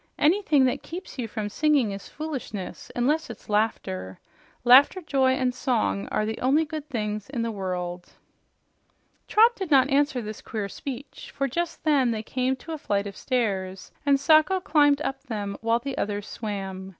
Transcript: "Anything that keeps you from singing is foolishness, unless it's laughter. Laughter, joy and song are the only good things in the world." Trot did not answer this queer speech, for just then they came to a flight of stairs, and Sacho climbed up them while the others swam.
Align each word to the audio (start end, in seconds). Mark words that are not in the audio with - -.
"Anything 0.17 0.65
that 0.65 0.81
keeps 0.81 1.19
you 1.19 1.27
from 1.27 1.47
singing 1.47 1.91
is 1.91 2.09
foolishness, 2.09 2.91
unless 2.95 3.29
it's 3.29 3.49
laughter. 3.49 4.19
Laughter, 4.63 4.99
joy 4.99 5.33
and 5.33 5.53
song 5.53 6.07
are 6.11 6.25
the 6.25 6.39
only 6.41 6.65
good 6.65 6.89
things 6.89 7.29
in 7.29 7.43
the 7.43 7.51
world." 7.51 8.07
Trot 9.27 9.55
did 9.55 9.69
not 9.69 9.91
answer 9.91 10.19
this 10.19 10.41
queer 10.41 10.67
speech, 10.67 11.29
for 11.31 11.47
just 11.47 11.83
then 11.83 12.09
they 12.09 12.23
came 12.23 12.55
to 12.55 12.71
a 12.73 12.79
flight 12.79 13.05
of 13.05 13.15
stairs, 13.15 13.91
and 14.03 14.19
Sacho 14.19 14.59
climbed 14.59 15.01
up 15.01 15.21
them 15.25 15.55
while 15.61 15.77
the 15.77 15.95
others 15.99 16.27
swam. 16.27 16.89